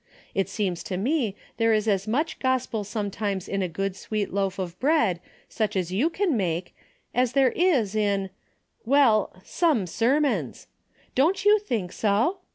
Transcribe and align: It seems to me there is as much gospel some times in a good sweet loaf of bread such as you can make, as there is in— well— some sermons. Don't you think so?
It 0.33 0.49
seems 0.49 0.81
to 0.85 0.97
me 0.97 1.35
there 1.57 1.73
is 1.73 1.87
as 1.87 2.07
much 2.07 2.39
gospel 2.39 2.83
some 2.83 3.11
times 3.11 3.47
in 3.47 3.61
a 3.61 3.67
good 3.69 3.95
sweet 3.95 4.33
loaf 4.33 4.57
of 4.57 4.79
bread 4.79 5.19
such 5.47 5.75
as 5.75 5.91
you 5.91 6.09
can 6.09 6.35
make, 6.35 6.75
as 7.13 7.33
there 7.33 7.51
is 7.51 7.95
in— 7.95 8.31
well— 8.93 9.31
some 9.59 9.85
sermons. 9.85 10.65
Don't 11.13 11.45
you 11.45 11.59
think 11.59 11.91
so? 11.91 12.39